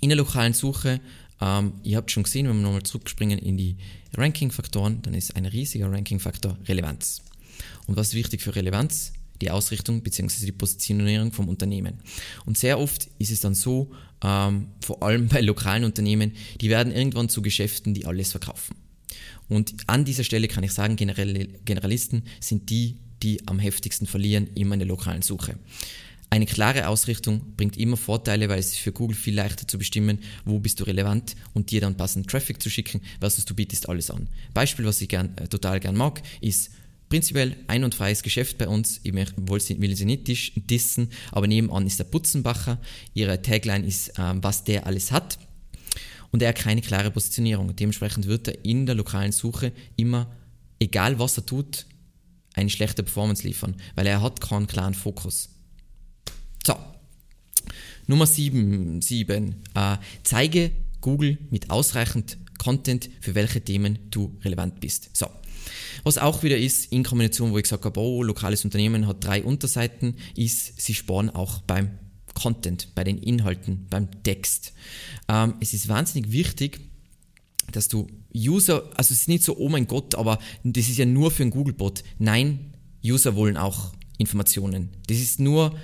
In 0.00 0.08
der 0.08 0.16
lokalen 0.16 0.54
Suche, 0.54 0.98
ähm, 1.42 1.74
ihr 1.82 1.98
habt 1.98 2.10
schon 2.10 2.22
gesehen, 2.22 2.48
wenn 2.48 2.56
wir 2.56 2.62
nochmal 2.62 2.84
zurückspringen 2.84 3.38
in 3.38 3.58
die 3.58 3.76
Ranking-Faktoren, 4.16 5.02
dann 5.02 5.12
ist 5.12 5.36
ein 5.36 5.44
riesiger 5.44 5.92
Ranking-Faktor 5.92 6.56
Relevanz. 6.66 7.20
Und 7.86 7.98
was 7.98 8.08
ist 8.08 8.14
wichtig 8.14 8.40
für 8.40 8.56
Relevanz? 8.56 9.12
Die 9.42 9.50
Ausrichtung 9.50 10.02
bzw. 10.02 10.46
die 10.46 10.52
Positionierung 10.52 11.32
vom 11.32 11.46
Unternehmen. 11.46 12.00
Und 12.46 12.56
sehr 12.56 12.78
oft 12.78 13.10
ist 13.18 13.30
es 13.30 13.40
dann 13.40 13.54
so, 13.54 13.90
ähm, 14.24 14.68
vor 14.80 15.02
allem 15.02 15.28
bei 15.28 15.42
lokalen 15.42 15.84
Unternehmen, 15.84 16.32
die 16.62 16.70
werden 16.70 16.94
irgendwann 16.94 17.28
zu 17.28 17.42
Geschäften, 17.42 17.92
die 17.92 18.06
alles 18.06 18.30
verkaufen. 18.30 18.74
Und 19.50 19.74
an 19.86 20.06
dieser 20.06 20.24
Stelle 20.24 20.48
kann 20.48 20.64
ich 20.64 20.72
sagen, 20.72 20.96
Generalisten 20.96 22.22
sind 22.40 22.70
die, 22.70 22.96
die 23.22 23.46
am 23.46 23.58
heftigsten 23.58 24.06
verlieren, 24.06 24.48
immer 24.54 24.74
in 24.74 24.80
der 24.80 24.88
lokalen 24.88 25.22
Suche. 25.22 25.58
Eine 26.28 26.46
klare 26.46 26.88
Ausrichtung 26.88 27.54
bringt 27.56 27.76
immer 27.76 27.96
Vorteile, 27.96 28.48
weil 28.48 28.58
es 28.58 28.72
ist 28.72 28.78
für 28.78 28.92
Google 28.92 29.16
viel 29.16 29.34
leichter 29.34 29.68
zu 29.68 29.78
bestimmen, 29.78 30.18
wo 30.44 30.58
bist 30.58 30.80
du 30.80 30.84
relevant 30.84 31.36
und 31.54 31.70
dir 31.70 31.80
dann 31.80 31.96
passenden 31.96 32.28
Traffic 32.28 32.60
zu 32.60 32.68
schicken, 32.68 33.00
versus 33.20 33.44
du 33.44 33.54
bietest 33.54 33.88
alles 33.88 34.10
an. 34.10 34.28
Beispiel, 34.52 34.84
was 34.84 35.00
ich 35.00 35.08
gern, 35.08 35.36
äh, 35.38 35.46
total 35.46 35.78
gern 35.78 35.96
mag, 35.96 36.20
ist 36.40 36.72
prinzipiell 37.08 37.56
ein 37.68 37.84
und 37.84 37.94
freies 37.94 38.24
Geschäft 38.24 38.58
bei 38.58 38.66
uns. 38.66 39.00
Ich 39.04 39.14
will 39.14 39.96
sie 39.96 40.04
nicht 40.04 40.28
dissen, 40.70 41.10
aber 41.30 41.46
nebenan 41.46 41.86
ist 41.86 42.00
der 42.00 42.04
Putzenbacher. 42.04 42.80
Ihre 43.14 43.40
Tagline 43.40 43.86
ist, 43.86 44.18
äh, 44.18 44.34
was 44.36 44.64
der 44.64 44.86
alles 44.86 45.12
hat. 45.12 45.38
Und 46.32 46.42
er 46.42 46.48
hat 46.48 46.56
keine 46.56 46.82
klare 46.82 47.12
Positionierung. 47.12 47.76
Dementsprechend 47.76 48.26
wird 48.26 48.48
er 48.48 48.64
in 48.64 48.84
der 48.84 48.96
lokalen 48.96 49.30
Suche 49.30 49.72
immer, 49.94 50.30
egal 50.80 51.20
was 51.20 51.38
er 51.38 51.46
tut, 51.46 51.86
eine 52.56 52.70
schlechte 52.70 53.02
Performance 53.02 53.46
liefern, 53.46 53.76
weil 53.94 54.06
er 54.06 54.22
hat 54.22 54.40
keinen 54.40 54.66
klaren 54.66 54.94
Fokus. 54.94 55.50
So, 56.66 56.74
Nummer 58.06 58.26
7, 58.26 59.00
7 59.02 59.62
äh, 59.74 59.96
zeige 60.24 60.72
Google 61.00 61.38
mit 61.50 61.70
ausreichend 61.70 62.38
Content, 62.58 63.10
für 63.20 63.34
welche 63.34 63.60
Themen 63.60 63.98
du 64.10 64.36
relevant 64.42 64.80
bist. 64.80 65.10
So, 65.16 65.28
was 66.02 66.18
auch 66.18 66.42
wieder 66.42 66.56
ist, 66.56 66.92
in 66.92 67.04
Kombination, 67.04 67.52
wo 67.52 67.58
ich 67.58 67.64
gesagt 67.64 67.84
habe, 67.84 68.00
oh, 68.00 68.22
lokales 68.22 68.64
Unternehmen 68.64 69.06
hat 69.06 69.22
drei 69.22 69.44
Unterseiten, 69.44 70.16
ist, 70.34 70.80
sie 70.80 70.94
sparen 70.94 71.30
auch 71.30 71.60
beim 71.60 71.98
Content, 72.34 72.94
bei 72.94 73.04
den 73.04 73.18
Inhalten, 73.18 73.86
beim 73.90 74.22
Text. 74.22 74.72
Ähm, 75.28 75.54
es 75.60 75.74
ist 75.74 75.88
wahnsinnig 75.88 76.32
wichtig, 76.32 76.80
dass 77.72 77.88
du 77.88 78.06
User, 78.34 78.84
also 78.96 79.12
es 79.12 79.20
ist 79.22 79.28
nicht 79.28 79.44
so, 79.44 79.56
oh 79.56 79.68
mein 79.68 79.86
Gott, 79.86 80.14
aber 80.14 80.38
das 80.64 80.88
ist 80.88 80.98
ja 80.98 81.06
nur 81.06 81.30
für 81.30 81.42
einen 81.42 81.50
Googlebot. 81.50 82.02
Nein, 82.18 82.72
User 83.04 83.36
wollen 83.36 83.56
auch 83.56 83.92
Informationen. 84.18 84.90
Das 85.06 85.18
ist 85.18 85.40
nur 85.40 85.76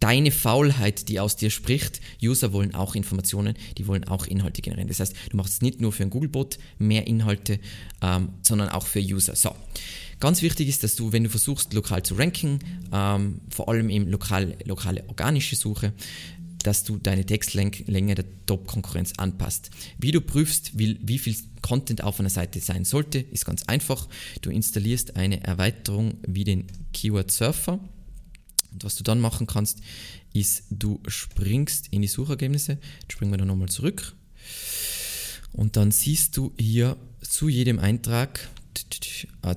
deine 0.00 0.30
Faulheit, 0.30 1.08
die 1.08 1.20
aus 1.20 1.36
dir 1.36 1.50
spricht. 1.50 2.00
User 2.22 2.52
wollen 2.52 2.74
auch 2.74 2.94
Informationen, 2.94 3.54
die 3.78 3.86
wollen 3.86 4.04
auch 4.04 4.26
Inhalte 4.26 4.62
generieren. 4.62 4.88
Das 4.88 5.00
heißt, 5.00 5.14
du 5.30 5.36
machst 5.36 5.54
es 5.54 5.62
nicht 5.62 5.80
nur 5.80 5.92
für 5.92 6.02
einen 6.02 6.10
Googlebot 6.10 6.58
mehr 6.78 7.06
Inhalte, 7.06 7.58
ähm, 8.02 8.30
sondern 8.42 8.68
auch 8.68 8.86
für 8.86 9.00
User. 9.00 9.34
So. 9.36 9.54
Ganz 10.18 10.40
wichtig 10.40 10.68
ist, 10.68 10.82
dass 10.82 10.96
du, 10.96 11.12
wenn 11.12 11.24
du 11.24 11.30
versuchst, 11.30 11.74
lokal 11.74 12.02
zu 12.02 12.14
ranken, 12.14 12.58
ähm, 12.90 13.40
vor 13.50 13.68
allem 13.68 13.90
im 13.90 14.08
lokal, 14.08 14.56
lokale 14.64 15.04
organische 15.08 15.56
Suche, 15.56 15.92
dass 16.62 16.84
du 16.84 16.98
deine 16.98 17.24
Textlänge 17.24 18.14
der 18.14 18.24
Top-Konkurrenz 18.46 19.14
anpasst. 19.16 19.70
Wie 19.98 20.12
du 20.12 20.20
prüfst, 20.20 20.78
wie, 20.78 20.98
wie 21.02 21.18
viel 21.18 21.36
Content 21.62 22.02
auf 22.02 22.20
einer 22.20 22.30
Seite 22.30 22.60
sein 22.60 22.84
sollte, 22.84 23.18
ist 23.18 23.44
ganz 23.44 23.64
einfach. 23.64 24.08
Du 24.40 24.50
installierst 24.50 25.16
eine 25.16 25.42
Erweiterung 25.42 26.18
wie 26.26 26.44
den 26.44 26.66
Keyword 26.92 27.30
Surfer. 27.30 27.80
Und 28.72 28.84
was 28.84 28.96
du 28.96 29.04
dann 29.04 29.20
machen 29.20 29.46
kannst, 29.46 29.80
ist, 30.32 30.64
du 30.70 31.00
springst 31.06 31.88
in 31.90 32.02
die 32.02 32.08
Suchergebnisse. 32.08 32.78
Jetzt 33.00 33.12
springen 33.12 33.32
wir 33.32 33.38
da 33.38 33.44
nochmal 33.44 33.68
zurück. 33.68 34.14
Und 35.52 35.76
dann 35.76 35.90
siehst 35.90 36.36
du 36.36 36.52
hier 36.58 36.96
zu 37.22 37.48
jedem 37.48 37.78
Eintrag 37.78 38.48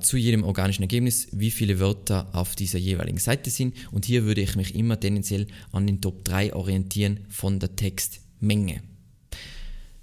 zu 0.00 0.16
jedem 0.16 0.44
organischen 0.44 0.82
Ergebnis, 0.82 1.28
wie 1.32 1.50
viele 1.50 1.78
Wörter 1.80 2.28
auf 2.32 2.56
dieser 2.56 2.78
jeweiligen 2.78 3.18
Seite 3.18 3.50
sind. 3.50 3.74
Und 3.92 4.04
hier 4.04 4.24
würde 4.24 4.40
ich 4.40 4.56
mich 4.56 4.74
immer 4.74 4.98
tendenziell 4.98 5.46
an 5.72 5.86
den 5.86 6.00
Top 6.00 6.24
3 6.24 6.54
orientieren 6.54 7.20
von 7.28 7.58
der 7.58 7.76
Textmenge. 7.76 8.82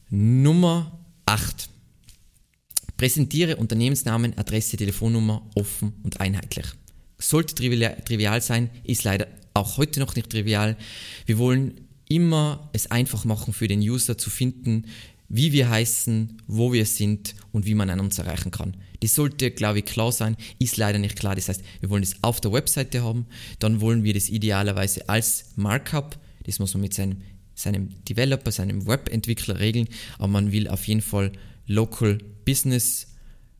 Nummer 0.09 0.99
8. 1.25 1.69
Präsentiere 2.97 3.57
Unternehmensnamen, 3.57 4.37
Adresse, 4.37 4.77
Telefonnummer 4.77 5.47
offen 5.55 5.93
und 6.03 6.19
einheitlich. 6.19 6.65
Sollte 7.19 7.55
trivial 7.55 8.41
sein, 8.41 8.69
ist 8.83 9.03
leider 9.03 9.27
auch 9.53 9.77
heute 9.77 9.99
noch 9.99 10.15
nicht 10.15 10.29
trivial. 10.29 10.77
Wir 11.25 11.37
wollen 11.37 11.81
immer 12.09 12.69
es 12.73 12.89
einfach 12.89 13.25
machen 13.25 13.53
für 13.53 13.67
den 13.67 13.81
User 13.81 14.17
zu 14.17 14.29
finden, 14.29 14.85
wie 15.29 15.51
wir 15.51 15.69
heißen, 15.69 16.41
wo 16.47 16.71
wir 16.73 16.85
sind 16.85 17.35
und 17.51 17.65
wie 17.65 17.75
man 17.75 17.89
an 17.89 17.99
uns 17.99 18.17
erreichen 18.17 18.51
kann. 18.51 18.77
Das 19.01 19.13
sollte, 19.13 19.51
glaube 19.51 19.79
ich, 19.79 19.85
klar 19.85 20.11
sein, 20.11 20.37
ist 20.59 20.77
leider 20.77 20.99
nicht 20.99 21.17
klar. 21.17 21.35
Das 21.35 21.49
heißt, 21.49 21.61
wir 21.79 21.89
wollen 21.89 22.01
das 22.01 22.23
auf 22.23 22.41
der 22.41 22.53
Webseite 22.53 23.03
haben, 23.03 23.27
dann 23.59 23.81
wollen 23.81 24.03
wir 24.03 24.13
das 24.13 24.29
idealerweise 24.29 25.07
als 25.09 25.51
Markup, 25.55 26.17
das 26.45 26.59
muss 26.59 26.73
man 26.73 26.81
mit 26.81 26.93
seinem, 26.93 27.17
seinem 27.55 27.89
Developer, 28.05 28.51
seinem 28.51 28.87
Webentwickler 28.87 29.59
regeln, 29.59 29.87
aber 30.17 30.29
man 30.29 30.51
will 30.51 30.67
auf 30.67 30.87
jeden 30.87 31.01
Fall 31.01 31.31
Local 31.67 32.17
Business 32.45 33.07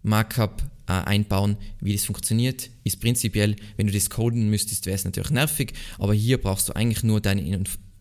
Markup 0.04 0.64
äh, 0.88 0.94
einbauen. 0.94 1.58
Wie 1.82 1.94
das 1.94 2.06
funktioniert, 2.06 2.70
ist 2.86 3.02
prinzipiell, 3.02 3.56
wenn 3.76 3.88
du 3.88 3.94
das 3.94 4.10
coden 4.10 4.50
müsstest, 4.50 4.86
wäre 4.86 4.96
es 4.96 5.04
natürlich 5.04 5.32
nervig, 5.32 5.74
aber 6.00 6.14
hier 6.14 6.42
brauchst 6.42 6.70
du 6.70 6.76
eigentlich 6.76 7.04
nur 7.04 7.20
deine 7.20 7.42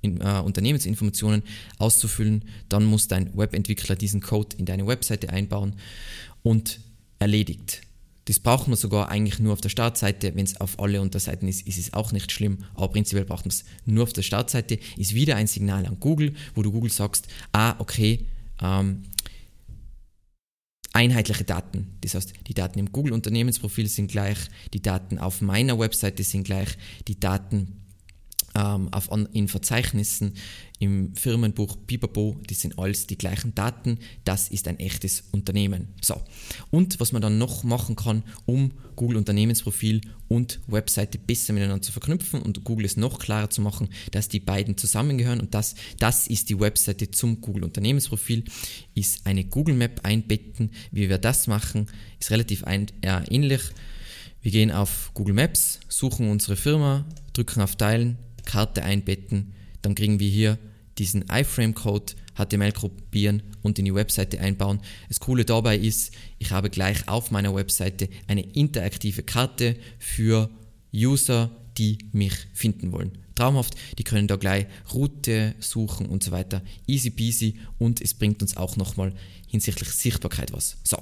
in, 0.07 0.21
äh, 0.21 0.41
Unternehmensinformationen 0.45 1.43
auszufüllen, 1.79 2.45
dann 2.69 2.85
muss 2.85 3.09
dein 3.09 3.37
Webentwickler 3.37 3.97
diesen 3.97 4.21
Code 4.21 4.57
in 4.57 4.65
deine 4.65 4.87
Webseite 4.87 5.31
einbauen 5.31 5.75
und 6.43 6.81
erledigt. 7.19 7.83
Das 8.27 8.41
braucht 8.41 8.67
man 8.67 8.77
sogar 8.77 9.09
eigentlich 9.09 9.39
nur 9.39 9.53
auf 9.53 9.61
der 9.61 9.69
Startseite. 9.69 10.35
Wenn 10.35 10.45
es 10.45 10.61
auf 10.61 10.81
alle 10.81 11.01
Unterseiten 11.01 11.47
ist, 11.47 11.67
ist 11.67 11.79
es 11.79 11.93
auch 11.93 12.11
nicht 12.11 12.33
schlimm. 12.33 12.59
Aber 12.75 12.89
prinzipiell 12.89 13.25
braucht 13.25 13.45
man 13.45 13.51
es 13.51 13.65
nur 13.85 14.03
auf 14.03 14.13
der 14.13 14.23
Startseite. 14.23 14.81
Ist 14.97 15.15
wieder 15.15 15.37
ein 15.37 15.47
Signal 15.47 15.87
an 15.87 15.99
Google, 16.01 16.35
wo 16.55 16.63
du 16.63 16.73
Google 16.73 16.91
sagst, 16.91 17.29
ah, 17.53 17.77
okay, 17.79 18.27
ähm, 18.61 19.05
einheitliche 20.93 21.45
Daten. 21.45 21.99
Das 22.01 22.15
heißt, 22.15 22.33
die 22.49 22.55
Daten 22.55 22.79
im 22.81 22.91
Google 22.91 23.13
Unternehmensprofil 23.13 23.87
sind 23.87 24.11
gleich, 24.11 24.39
die 24.73 24.83
Daten 24.83 25.19
auf 25.19 25.41
meiner 25.41 25.79
Webseite 25.79 26.25
sind 26.25 26.45
gleich, 26.45 26.79
die 27.07 27.21
Daten 27.21 27.86
ähm, 28.57 28.89
auf, 28.93 29.11
in 29.33 29.49
Verzeichnissen, 29.49 30.33
im 30.79 31.15
Firmenbuch 31.15 31.77
Pipapo, 31.87 32.37
das 32.49 32.61
sind 32.61 32.79
alles 32.79 33.07
die 33.07 33.17
gleichen 33.17 33.55
Daten, 33.55 33.99
das 34.25 34.49
ist 34.49 34.69
ein 34.69 34.79
echtes 34.79 35.25
Unternehmen. 35.33 35.89
So. 36.03 36.21
Und 36.71 37.01
was 37.01 37.13
man 37.13 37.23
dann 37.23 37.39
noch 37.39 37.65
machen 37.65 37.97
kann, 37.97 38.23
um 38.47 38.73
Google 38.95 39.19
Unternehmensprofil 39.19 40.01
und 40.29 40.61
Webseite 40.67 41.19
besser 41.19 41.53
miteinander 41.53 41.83
zu 41.83 41.93
verknüpfen 41.93 42.43
und 42.43 42.65
Google 42.65 42.87
es 42.87 42.97
noch 42.97 43.19
klarer 43.19 43.51
zu 43.51 43.61
machen, 43.61 43.89
dass 44.11 44.29
die 44.29 44.41
beiden 44.41 44.77
zusammengehören 44.77 45.41
und 45.41 45.55
das, 45.55 45.75
das 45.99 46.27
ist 46.27 46.49
die 46.49 46.59
Webseite 46.59 47.11
zum 47.11 47.41
Google 47.41 47.65
Unternehmensprofil, 47.65 48.45
ist 48.95 49.27
eine 49.27 49.45
Google 49.45 49.75
Map 49.75 50.01
einbetten. 50.03 50.71
Wie 50.91 51.09
wir 51.09 51.19
das 51.19 51.47
machen, 51.47 51.87
ist 52.21 52.31
relativ 52.31 52.65
ein, 52.65 52.87
äh, 53.03 53.23
ähnlich. 53.31 53.61
Wir 54.43 54.53
gehen 54.53 54.71
auf 54.71 55.11
Google 55.15 55.35
Maps, 55.35 55.81
suchen 55.89 56.31
unsere 56.31 56.57
Firma, 56.57 57.05
drücken 57.33 57.63
auf 57.63 57.77
Teilen, 57.77 58.17
Karte 58.47 58.83
einbetten, 58.83 59.53
dann 59.83 59.95
kriegen 59.95 60.19
wir 60.19 60.29
hier 60.29 60.59
diesen 60.97 61.27
iFrame-Code, 61.31 62.15
HTML 62.37 62.73
kopieren 62.73 63.43
und 63.63 63.79
in 63.79 63.85
die 63.85 63.95
Webseite 63.95 64.41
einbauen. 64.41 64.81
Das 65.09 65.21
Coole 65.21 65.45
dabei 65.45 65.77
ist, 65.77 66.13
ich 66.39 66.51
habe 66.51 66.71
gleich 66.71 67.07
auf 67.09 67.31
meiner 67.31 67.55
Webseite 67.55 68.09
eine 68.27 68.43
interaktive 68.43 69.23
Karte 69.23 69.77
für 69.99 70.51
User, 70.95 71.51
die 71.77 71.99
mich 72.13 72.35
finden 72.55 72.93
wollen. 72.93 73.19
Traumhaft, 73.35 73.75
die 73.99 74.05
können 74.05 74.29
da 74.29 74.37
gleich 74.37 74.67
Route 74.95 75.55
suchen 75.61 76.07
und 76.07 76.23
so 76.23 76.31
weiter. 76.31 76.63
Easy 76.87 77.11
peasy 77.11 77.59
und 77.79 78.01
es 78.01 78.15
bringt 78.15 78.41
uns 78.41 78.57
auch 78.57 78.77
nochmal 78.77 79.13
hinsichtlich 79.47 79.91
Sichtbarkeit 79.91 80.53
was. 80.53 80.79
So. 80.85 80.97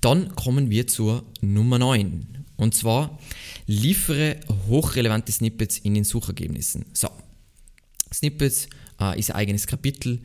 Dann 0.00 0.34
kommen 0.34 0.70
wir 0.70 0.86
zur 0.86 1.24
Nummer 1.40 1.78
9. 1.78 2.39
Und 2.60 2.74
zwar 2.74 3.18
liefere 3.66 4.38
hochrelevante 4.68 5.32
Snippets 5.32 5.78
in 5.78 5.94
den 5.94 6.04
Suchergebnissen. 6.04 6.84
So, 6.92 7.08
Snippets 8.12 8.68
äh, 9.00 9.18
ist 9.18 9.30
ein 9.30 9.36
eigenes 9.36 9.66
Kapitel, 9.66 10.20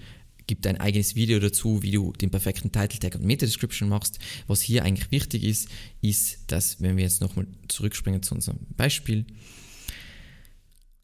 gibt 0.46 0.68
ein 0.68 0.77
eigenes 0.77 1.15
Video 1.15 1.39
dazu, 1.39 1.82
wie 1.82 1.92
du 1.92 2.12
den 2.12 2.32
perfekten 2.32 2.74
Title 2.74 3.00
Tag 3.00 3.15
und 3.15 3.24
Meta 3.24 3.46
Description 3.46 3.88
machst. 3.88 4.20
Was 4.48 4.62
hier 4.62 4.84
eigentlich 4.84 5.12
wichtig 5.12 5.46
ist, 5.46 5.70
ist, 6.01 6.39
dass, 6.48 6.82
wenn 6.82 6.98
wir 6.98 7.06
jetzt 7.06 7.22
nochmal 7.22 7.48
zurückspringen 7.70 8.22
zu 8.22 8.36
unserem 8.36 8.60
Beispiel, 8.75 9.25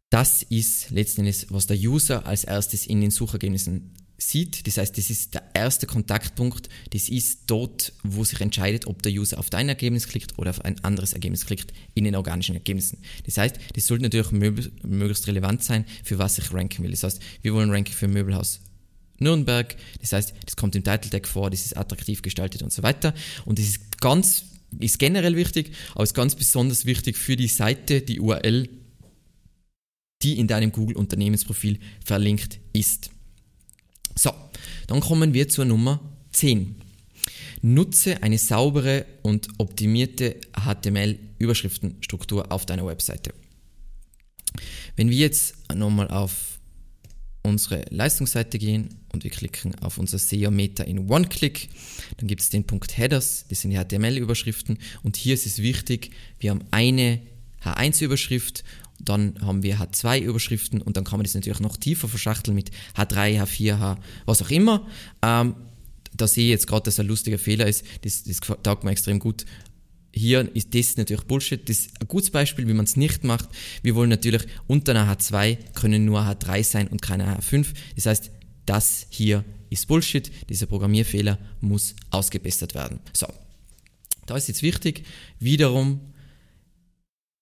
das 0.09 0.43
ist 0.43 0.89
letzten 0.89 1.21
Endes, 1.21 1.47
was 1.49 1.65
der 1.65 1.77
User 1.77 2.25
als 2.25 2.43
erstes 2.43 2.85
in 2.85 2.99
den 2.99 3.11
Suchergebnissen 3.11 3.93
sieht. 4.21 4.67
Das 4.67 4.77
heißt, 4.77 4.97
das 4.97 5.09
ist 5.09 5.33
der 5.33 5.43
erste 5.53 5.87
Kontaktpunkt. 5.87 6.69
Das 6.91 7.09
ist 7.09 7.41
dort, 7.47 7.93
wo 8.03 8.23
sich 8.23 8.39
entscheidet, 8.41 8.87
ob 8.87 9.01
der 9.01 9.11
User 9.11 9.39
auf 9.39 9.49
dein 9.49 9.67
Ergebnis 9.67 10.07
klickt 10.07 10.37
oder 10.37 10.51
auf 10.51 10.63
ein 10.63 10.83
anderes 10.83 11.13
Ergebnis 11.13 11.45
klickt 11.45 11.73
in 11.93 12.03
den 12.03 12.15
organischen 12.15 12.55
Ergebnissen. 12.55 12.99
Das 13.25 13.37
heißt, 13.37 13.57
das 13.75 13.87
sollte 13.87 14.03
natürlich 14.03 14.31
möglichst 14.31 15.27
relevant 15.27 15.63
sein, 15.63 15.85
für 16.03 16.17
was 16.17 16.37
ich 16.37 16.53
ranken 16.53 16.83
will. 16.83 16.91
Das 16.91 17.03
heißt, 17.03 17.21
wir 17.41 17.53
wollen 17.53 17.71
ranken 17.71 17.93
für 17.93 18.07
Möbelhaus 18.07 18.61
Nürnberg. 19.19 19.75
Das 20.01 20.13
heißt, 20.13 20.33
das 20.45 20.55
kommt 20.55 20.75
im 20.75 20.83
Title 20.83 21.09
Tag 21.09 21.27
vor, 21.27 21.49
das 21.49 21.65
ist 21.65 21.77
attraktiv 21.77 22.21
gestaltet 22.21 22.63
und 22.63 22.73
so 22.73 22.83
weiter. 22.83 23.13
Und 23.45 23.59
das 23.59 23.65
ist 23.65 24.01
ganz, 24.01 24.45
ist 24.79 24.99
generell 24.99 25.35
wichtig, 25.35 25.71
aber 25.93 26.03
ist 26.03 26.13
ganz 26.13 26.35
besonders 26.35 26.85
wichtig 26.85 27.17
für 27.17 27.35
die 27.35 27.47
Seite, 27.47 28.01
die 28.01 28.19
URL, 28.19 28.67
die 30.23 30.39
in 30.39 30.47
deinem 30.47 30.71
Google 30.71 30.97
Unternehmensprofil 30.97 31.79
verlinkt 32.03 32.59
ist. 32.73 33.11
So, 34.21 34.31
dann 34.85 34.99
kommen 34.99 35.33
wir 35.33 35.49
zur 35.49 35.65
Nummer 35.65 35.99
10. 36.33 36.75
Nutze 37.63 38.21
eine 38.21 38.37
saubere 38.37 39.07
und 39.23 39.47
optimierte 39.57 40.39
HTML-Überschriftenstruktur 40.53 42.51
auf 42.51 42.67
deiner 42.67 42.85
Webseite. 42.85 43.33
Wenn 44.95 45.09
wir 45.09 45.17
jetzt 45.17 45.55
nochmal 45.73 46.09
auf 46.09 46.59
unsere 47.41 47.83
Leistungsseite 47.89 48.59
gehen 48.59 48.89
und 49.11 49.23
wir 49.23 49.31
klicken 49.31 49.73
auf 49.79 49.97
unser 49.97 50.19
SEO-Meter 50.19 50.85
in 50.85 51.09
One-Click, 51.09 51.69
dann 52.17 52.27
gibt 52.27 52.41
es 52.41 52.51
den 52.51 52.65
Punkt 52.65 52.95
Headers, 52.99 53.45
das 53.49 53.61
sind 53.61 53.71
die 53.71 53.77
HTML-Überschriften 53.77 54.77
und 55.01 55.17
hier 55.17 55.33
ist 55.33 55.47
es 55.47 55.63
wichtig, 55.63 56.11
wir 56.37 56.51
haben 56.51 56.63
eine 56.69 57.23
H1-Überschrift 57.63 58.63
dann 59.05 59.35
haben 59.41 59.63
wir 59.63 59.77
H2-Überschriften 59.77 60.81
und 60.81 60.97
dann 60.97 61.03
kann 61.03 61.17
man 61.17 61.23
das 61.23 61.33
natürlich 61.33 61.59
noch 61.59 61.77
tiefer 61.77 62.07
verschachteln 62.07 62.55
mit 62.55 62.71
H3, 62.95 63.41
H4, 63.41 63.79
H, 63.79 63.97
was 64.25 64.41
auch 64.41 64.49
immer. 64.49 64.87
Ähm, 65.21 65.55
da 66.15 66.27
sehe 66.27 66.45
ich 66.45 66.49
jetzt 66.51 66.67
gerade, 66.67 66.83
dass 66.83 66.99
ein 66.99 67.07
lustiger 67.07 67.39
Fehler 67.39 67.67
ist. 67.67 67.85
Das, 68.01 68.23
das 68.23 68.39
taugt 68.63 68.83
mir 68.83 68.91
extrem 68.91 69.19
gut. 69.19 69.45
Hier 70.13 70.53
ist 70.55 70.75
das 70.75 70.97
natürlich 70.97 71.23
Bullshit. 71.23 71.67
Das 71.69 71.79
ist 71.79 72.01
ein 72.01 72.07
gutes 72.07 72.31
Beispiel, 72.31 72.67
wie 72.67 72.73
man 72.73 72.85
es 72.85 72.97
nicht 72.97 73.23
macht. 73.23 73.47
Wir 73.81 73.95
wollen 73.95 74.09
natürlich 74.09 74.43
unter 74.67 74.91
einer 74.91 75.11
H2 75.15 75.57
können 75.73 76.05
nur 76.05 76.19
H3 76.21 76.63
sein 76.63 76.87
und 76.89 77.01
keine 77.01 77.37
H5. 77.37 77.67
Das 77.95 78.05
heißt, 78.07 78.31
das 78.65 79.07
hier 79.09 79.45
ist 79.69 79.87
Bullshit. 79.87 80.29
Dieser 80.49 80.65
Programmierfehler 80.65 81.37
muss 81.61 81.95
ausgebessert 82.09 82.75
werden. 82.75 82.99
So. 83.13 83.27
Da 84.25 84.35
ist 84.35 84.47
jetzt 84.47 84.63
wichtig, 84.63 85.05
wiederum 85.39 86.10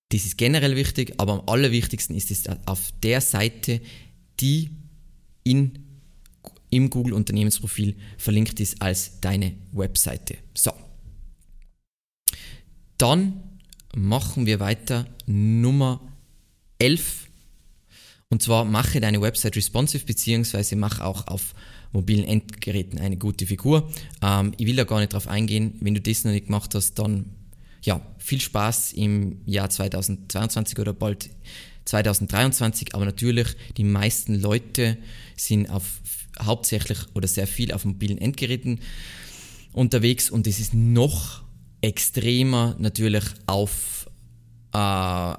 das 0.09 0.25
ist 0.25 0.37
generell 0.37 0.75
wichtig, 0.75 1.13
aber 1.17 1.33
am 1.33 1.41
allerwichtigsten 1.47 2.15
ist 2.15 2.31
es 2.31 2.45
auf 2.65 2.91
der 3.03 3.21
Seite, 3.21 3.79
die 4.39 4.71
in, 5.43 5.79
im 6.71 6.89
Google 6.89 7.13
Unternehmensprofil 7.13 7.95
verlinkt 8.17 8.59
ist 8.59 8.81
als 8.81 9.19
deine 9.21 9.53
Webseite. 9.71 10.37
So. 10.55 10.71
Dann 12.97 13.43
machen 13.95 14.45
wir 14.45 14.59
weiter 14.59 15.05
Nummer 15.27 16.01
11. 16.79 17.27
Und 18.29 18.41
zwar 18.41 18.65
mache 18.65 18.99
deine 18.99 19.21
Website 19.21 19.55
responsive, 19.55 20.05
beziehungsweise 20.05 20.75
mach 20.75 20.99
auch 20.99 21.27
auf 21.27 21.53
mobilen 21.91 22.25
Endgeräten 22.25 22.99
eine 22.99 23.17
gute 23.17 23.45
Figur. 23.45 23.91
Ähm, 24.21 24.53
ich 24.57 24.67
will 24.67 24.75
da 24.75 24.83
gar 24.83 24.99
nicht 24.99 25.13
drauf 25.13 25.27
eingehen. 25.27 25.75
Wenn 25.81 25.95
du 25.95 26.01
das 26.01 26.23
noch 26.23 26.31
nicht 26.31 26.47
gemacht 26.47 26.75
hast, 26.75 26.95
dann 26.95 27.25
ja, 27.83 28.01
viel 28.17 28.41
Spaß 28.41 28.93
im 28.93 29.41
Jahr 29.45 29.69
2022 29.69 30.79
oder 30.79 30.93
bald 30.93 31.29
2023, 31.85 32.93
aber 32.93 33.05
natürlich 33.05 33.47
die 33.77 33.83
meisten 33.83 34.35
Leute 34.35 34.97
sind 35.35 35.69
auf 35.69 35.83
hauptsächlich 36.39 36.99
oder 37.15 37.27
sehr 37.27 37.47
viel 37.47 37.73
auf 37.73 37.85
mobilen 37.85 38.17
Endgeräten 38.17 38.79
unterwegs 39.73 40.29
und 40.29 40.47
es 40.47 40.59
ist 40.59 40.73
noch 40.73 41.43
extremer 41.81 42.75
natürlich 42.79 43.23
auf 43.47 44.07
äh, 44.73 44.77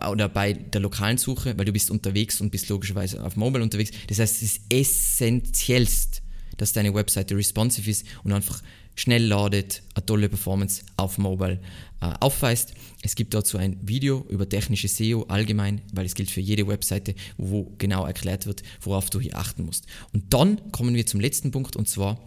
oder 0.09 0.28
bei 0.28 0.52
der 0.52 0.80
lokalen 0.80 1.18
Suche, 1.18 1.56
weil 1.56 1.64
du 1.64 1.73
bist 1.73 1.90
unterwegs 1.90 2.40
und 2.40 2.50
bist 2.50 2.68
logischerweise 2.68 3.23
auf 3.25 3.37
Mobile 3.37 3.62
unterwegs. 3.62 3.90
Das 4.09 4.18
heißt, 4.18 4.37
es 4.37 4.42
ist 4.42 4.61
essentiellst, 4.73 6.23
dass 6.56 6.73
deine 6.73 6.94
Webseite 6.94 7.37
responsive 7.37 7.90
ist 7.90 8.06
und 8.25 8.32
einfach 8.32 8.62
schnell 8.94 9.25
ladet, 9.25 9.82
eine 9.94 10.06
tolle 10.06 10.28
Performance 10.28 10.82
auf 10.97 11.18
Mobile 11.18 11.61
äh, 12.00 12.12
aufweist. 12.20 12.75
Es 13.02 13.14
gibt 13.14 13.35
dazu 13.35 13.59
ein 13.59 13.76
Video 13.82 14.26
über 14.28 14.49
technische 14.49 14.88
SEO 14.88 15.25
allgemein, 15.25 15.82
weil 15.93 16.06
es 16.06 16.14
gilt 16.14 16.30
für 16.30 16.41
jede 16.41 16.67
Webseite, 16.67 17.14
wo 17.36 17.73
genau 17.78 18.04
erklärt 18.04 18.47
wird, 18.47 18.62
worauf 18.80 19.10
du 19.10 19.21
hier 19.21 19.36
achten 19.36 19.64
musst. 19.64 19.86
Und 20.12 20.32
dann 20.32 20.73
kommen 20.73 20.95
wir 20.95 21.06
zum 21.06 21.21
letzten 21.21 21.50
Punkt 21.50 21.76
und 21.76 21.88
zwar, 21.88 22.19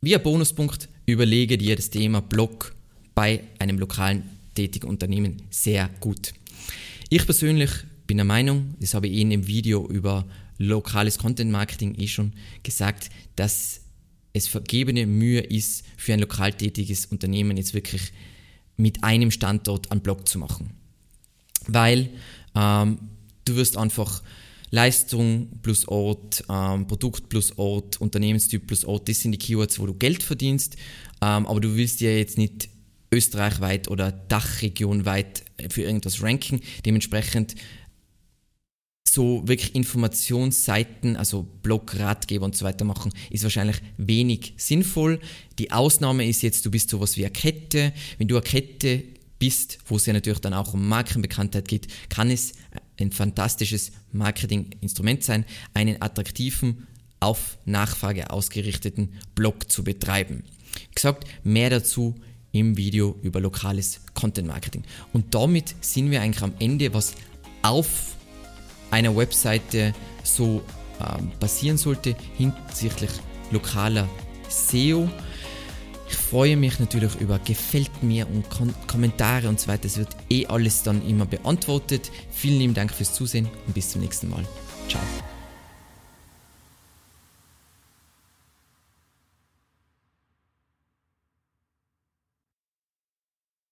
wie 0.00 0.14
ein 0.14 0.22
Bonuspunkt, 0.22 0.88
überlege 1.06 1.58
dir 1.58 1.76
das 1.76 1.90
Thema 1.90 2.20
Blog 2.20 2.74
bei 3.14 3.42
einem 3.58 3.78
lokalen 3.78 4.24
tätigen 4.54 4.88
Unternehmen 4.88 5.42
sehr 5.50 5.90
gut. 6.00 6.32
Ich 7.08 7.24
persönlich 7.24 7.70
bin 8.06 8.18
der 8.18 8.24
Meinung, 8.24 8.74
das 8.80 8.94
habe 8.94 9.08
ich 9.08 9.20
in 9.20 9.30
dem 9.30 9.46
Video 9.46 9.86
über 9.88 10.26
lokales 10.58 11.18
Content 11.18 11.50
Marketing 11.50 11.94
eh 11.98 12.08
schon 12.08 12.32
gesagt, 12.62 13.10
dass 13.36 13.82
es 14.36 14.48
vergebene 14.48 15.06
Mühe 15.06 15.40
ist, 15.40 15.84
für 15.96 16.12
ein 16.12 16.20
lokal 16.20 16.52
tätiges 16.52 17.06
Unternehmen 17.06 17.56
jetzt 17.56 17.74
wirklich 17.74 18.12
mit 18.76 19.02
einem 19.02 19.30
Standort 19.30 19.90
einen 19.90 20.02
Blog 20.02 20.28
zu 20.28 20.38
machen. 20.38 20.70
Weil 21.66 22.10
ähm, 22.54 22.98
du 23.44 23.56
wirst 23.56 23.76
einfach 23.76 24.22
Leistung 24.70 25.48
plus 25.62 25.88
Ort, 25.88 26.44
ähm, 26.50 26.86
Produkt 26.86 27.28
plus 27.28 27.56
Ort, 27.58 28.00
Unternehmenstyp 28.00 28.66
plus 28.66 28.84
Ort, 28.84 29.08
das 29.08 29.20
sind 29.20 29.32
die 29.32 29.38
Keywords, 29.38 29.78
wo 29.78 29.86
du 29.86 29.94
Geld 29.94 30.22
verdienst, 30.22 30.76
ähm, 31.22 31.46
aber 31.46 31.60
du 31.60 31.76
willst 31.76 32.00
ja 32.00 32.10
jetzt 32.10 32.36
nicht 32.36 32.68
österreichweit 33.12 33.88
oder 33.88 34.12
Dachregionweit 34.12 35.44
für 35.70 35.82
irgendwas 35.82 36.22
ranken. 36.22 36.60
Dementsprechend 36.84 37.54
so 39.08 39.42
wirklich 39.46 39.74
Informationsseiten, 39.74 41.16
also 41.16 41.46
Blog, 41.62 41.98
Ratgeber 41.98 42.44
und 42.44 42.56
so 42.56 42.64
weiter 42.64 42.84
machen, 42.84 43.12
ist 43.30 43.44
wahrscheinlich 43.44 43.76
wenig 43.96 44.54
sinnvoll. 44.56 45.20
Die 45.58 45.72
Ausnahme 45.72 46.26
ist 46.26 46.42
jetzt, 46.42 46.66
du 46.66 46.70
bist 46.70 46.90
sowas 46.90 47.16
wie 47.16 47.24
eine 47.24 47.32
Kette. 47.32 47.92
Wenn 48.18 48.28
du 48.28 48.36
eine 48.36 48.44
Kette 48.44 49.04
bist, 49.38 49.78
wo 49.86 49.96
es 49.96 50.06
ja 50.06 50.12
natürlich 50.12 50.40
dann 50.40 50.54
auch 50.54 50.74
um 50.74 50.88
Markenbekanntheit 50.88 51.68
geht, 51.68 51.88
kann 52.08 52.30
es 52.30 52.54
ein 52.98 53.12
fantastisches 53.12 53.92
Marketinginstrument 54.12 55.22
sein, 55.22 55.44
einen 55.74 56.00
attraktiven, 56.00 56.86
auf 57.20 57.58
Nachfrage 57.64 58.30
ausgerichteten 58.30 59.14
Blog 59.34 59.70
zu 59.70 59.84
betreiben. 59.84 60.44
Wie 60.88 60.94
gesagt, 60.94 61.24
mehr 61.44 61.70
dazu 61.70 62.14
im 62.52 62.76
Video 62.76 63.16
über 63.22 63.40
lokales 63.40 64.00
Content 64.14 64.48
Marketing. 64.48 64.84
Und 65.12 65.34
damit 65.34 65.74
sind 65.80 66.10
wir 66.10 66.20
eigentlich 66.20 66.42
am 66.42 66.52
Ende, 66.58 66.92
was 66.92 67.14
auf 67.62 68.15
einer 68.90 69.16
Webseite 69.16 69.94
so 70.22 70.62
ähm, 71.00 71.30
passieren 71.38 71.76
sollte 71.76 72.14
hinsichtlich 72.36 73.10
lokaler 73.50 74.08
SEO. 74.48 75.08
Ich 76.08 76.16
freue 76.16 76.56
mich 76.56 76.78
natürlich 76.78 77.16
über 77.16 77.38
gefällt 77.40 78.02
mir 78.02 78.28
und 78.28 78.48
Kon 78.48 78.74
Kommentare 78.86 79.48
und 79.48 79.58
so 79.58 79.68
weiter. 79.68 79.86
Es 79.86 79.98
wird 79.98 80.16
eh 80.30 80.46
alles 80.46 80.82
dann 80.82 81.06
immer 81.06 81.26
beantwortet. 81.26 82.10
Vielen 82.30 82.58
lieben 82.58 82.74
Dank 82.74 82.92
fürs 82.92 83.12
Zusehen 83.12 83.48
und 83.66 83.74
bis 83.74 83.90
zum 83.90 84.02
nächsten 84.02 84.30
Mal. 84.30 84.44
Ciao. 84.88 85.02